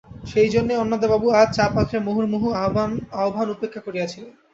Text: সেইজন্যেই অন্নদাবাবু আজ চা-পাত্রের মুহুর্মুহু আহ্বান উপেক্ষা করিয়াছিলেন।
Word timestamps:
সেইজন্যেই 0.25 0.81
অন্নদাবাবু 0.83 1.27
আজ 1.33 1.49
চা-পাত্রের 1.57 2.05
মুহুর্মুহু 2.07 2.47
আহ্বান 2.59 2.91
উপেক্ষা 3.51 3.81
করিয়াছিলেন। 3.85 4.31